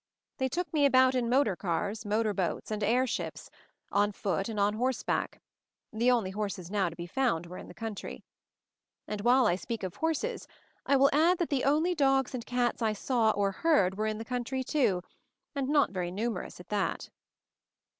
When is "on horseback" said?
4.59-5.39